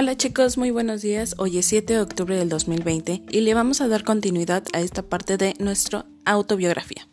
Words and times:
Hola 0.00 0.16
chicos, 0.16 0.56
muy 0.56 0.70
buenos 0.70 1.02
días. 1.02 1.34
Hoy 1.38 1.58
es 1.58 1.66
7 1.66 1.94
de 1.94 2.00
octubre 2.00 2.36
del 2.36 2.48
2020 2.48 3.24
y 3.32 3.40
le 3.40 3.52
vamos 3.52 3.80
a 3.80 3.88
dar 3.88 4.04
continuidad 4.04 4.62
a 4.72 4.78
esta 4.78 5.02
parte 5.02 5.36
de 5.36 5.54
nuestra 5.58 6.06
autobiografía. 6.24 7.08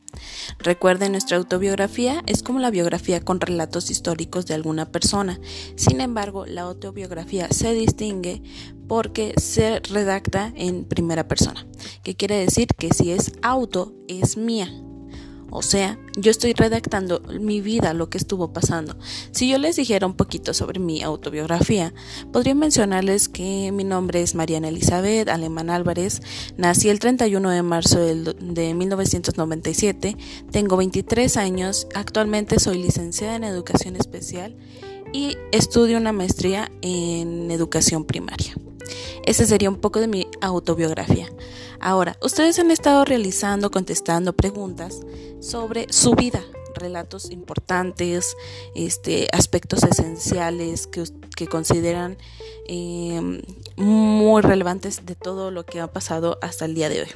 Recuerden, 0.59 1.13
nuestra 1.13 1.37
autobiografía 1.37 2.21
es 2.27 2.43
como 2.43 2.59
la 2.59 2.69
biografía 2.69 3.21
con 3.21 3.41
relatos 3.41 3.89
históricos 3.89 4.45
de 4.45 4.53
alguna 4.53 4.91
persona. 4.91 5.39
Sin 5.75 5.99
embargo, 5.99 6.45
la 6.45 6.61
autobiografía 6.61 7.47
se 7.49 7.73
distingue 7.73 8.43
porque 8.87 9.33
se 9.37 9.79
redacta 9.79 10.53
en 10.55 10.85
primera 10.85 11.27
persona, 11.27 11.65
que 12.03 12.13
quiere 12.13 12.37
decir 12.37 12.67
que 12.77 12.93
si 12.93 13.13
es 13.13 13.31
auto, 13.41 13.95
es 14.07 14.37
mía, 14.37 14.69
o 15.49 15.61
sea, 15.61 15.97
yo 16.17 16.31
estoy 16.31 16.53
redactando 16.53 17.21
mi 17.39 17.61
vida, 17.61 17.93
lo 17.93 18.09
que 18.09 18.17
estuvo 18.17 18.51
pasando. 18.51 18.95
Si 19.31 19.49
yo 19.49 19.57
les 19.57 19.75
dijera 19.75 20.07
un 20.07 20.15
poquito 20.15 20.53
sobre 20.53 20.79
mi 20.79 21.03
autobiografía, 21.03 21.93
podría 22.31 22.55
mencionarles 22.55 23.29
que 23.29 23.71
mi 23.71 23.83
nombre 23.83 24.21
es 24.21 24.35
Mariana 24.35 24.69
Elizabeth 24.69 25.29
Alemán 25.29 25.69
Álvarez, 25.69 26.21
nací 26.57 26.89
el 26.89 26.99
31 26.99 27.49
de 27.49 27.63
marzo 27.63 27.99
de 27.99 28.73
1997, 28.73 30.17
tengo 30.51 30.77
23 30.77 31.37
años, 31.37 31.87
actualmente 31.95 32.59
soy 32.59 32.81
licenciada 32.81 33.35
en 33.35 33.43
educación 33.43 33.95
especial 33.95 34.55
y 35.13 35.37
estudio 35.51 35.97
una 35.97 36.11
maestría 36.11 36.71
en 36.81 37.49
educación 37.51 38.05
primaria. 38.05 38.55
Ese 39.25 39.45
sería 39.45 39.69
un 39.69 39.77
poco 39.77 39.99
de 39.99 40.07
mi 40.07 40.27
autobiografía. 40.41 41.27
Ahora, 41.79 42.17
ustedes 42.21 42.57
han 42.59 42.71
estado 42.71 43.05
realizando, 43.05 43.71
contestando 43.71 44.33
preguntas 44.33 45.01
sobre 45.39 45.91
su 45.91 46.13
vida, 46.15 46.41
relatos 46.75 47.31
importantes, 47.31 48.35
este, 48.75 49.27
aspectos 49.31 49.83
esenciales 49.83 50.87
que, 50.87 51.03
que 51.35 51.47
consideran 51.47 52.17
em, 52.67 53.41
muy 53.77 54.41
relevantes 54.41 55.05
de 55.05 55.15
todo 55.15 55.51
lo 55.51 55.65
que 55.65 55.79
ha 55.79 55.91
pasado 55.91 56.37
hasta 56.41 56.65
el 56.65 56.75
día 56.75 56.89
de 56.89 57.01
hoy. 57.01 57.09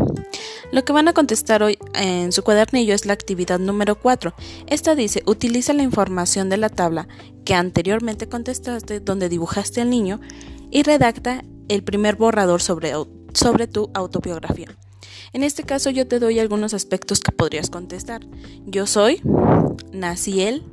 Lo 0.71 0.83
que 0.85 0.93
van 0.93 1.07
a 1.07 1.13
contestar 1.13 1.63
hoy 1.63 1.77
en 1.95 2.31
su 2.31 2.43
cuadernillo 2.43 2.93
es 2.93 3.05
la 3.05 3.13
actividad 3.13 3.59
número 3.59 3.99
4. 3.99 4.33
Esta 4.67 4.95
dice, 4.95 5.23
utiliza 5.25 5.73
la 5.73 5.83
información 5.83 6.49
de 6.49 6.57
la 6.57 6.69
tabla 6.69 7.07
que 7.43 7.55
anteriormente 7.55 8.29
contestaste, 8.29 8.99
donde 8.99 9.29
dibujaste 9.29 9.81
al 9.81 9.89
niño, 9.89 10.19
y 10.71 10.83
redacta 10.83 11.43
el 11.69 11.83
primer 11.83 12.17
borrador 12.17 12.61
sobre, 12.61 12.91
sobre 13.33 13.67
tu 13.67 13.89
autobiografía. 13.93 14.75
En 15.31 15.43
este 15.43 15.63
caso 15.63 15.89
yo 15.89 16.07
te 16.07 16.19
doy 16.19 16.39
algunos 16.39 16.73
aspectos 16.73 17.19
que 17.19 17.31
podrías 17.31 17.69
contestar. 17.69 18.21
Yo 18.65 18.85
soy, 18.87 19.21
nací 19.93 20.41
él, 20.41 20.65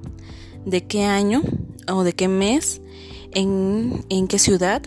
de 0.64 0.86
qué 0.86 1.04
año 1.04 1.42
o 1.88 2.02
de 2.02 2.14
qué 2.14 2.26
mes, 2.26 2.80
en, 3.32 4.04
en, 4.08 4.26
qué 4.28 4.38
ciudad, 4.38 4.82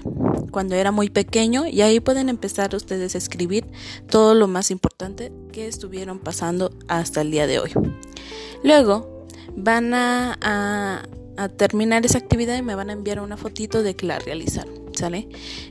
cuando 0.51 0.75
era 0.75 0.91
muy 0.91 1.09
pequeño 1.09 1.67
y 1.67 1.81
ahí 1.81 1.99
pueden 1.99 2.29
empezar 2.29 2.75
ustedes 2.75 3.13
a 3.13 3.19
escribir 3.19 3.67
todo 4.09 4.33
lo 4.33 4.47
más 4.47 4.71
importante 4.71 5.31
que 5.51 5.67
estuvieron 5.67 6.19
pasando 6.19 6.71
hasta 6.87 7.21
el 7.21 7.31
día 7.31 7.45
de 7.45 7.59
hoy. 7.59 7.71
Luego 8.63 9.25
van 9.55 9.93
a 9.93 11.05
a 11.39 11.47
terminar 11.47 12.05
esa 12.05 12.17
actividad 12.17 12.57
y 12.57 12.61
me 12.61 12.75
van 12.75 12.89
a 12.89 12.93
enviar 12.93 13.21
una 13.21 13.37
fotito 13.37 13.81
de 13.81 13.95
que 13.95 14.05
la 14.05 14.19
realizaron, 14.19 14.78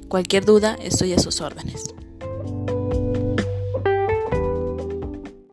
Cualquier 0.08 0.44
duda, 0.44 0.76
estoy 0.82 1.12
a 1.12 1.18
sus 1.18 1.40
órdenes. 1.40 1.94